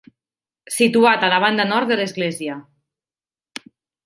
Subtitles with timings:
[0.75, 2.57] Situat a la banda nord de l'església.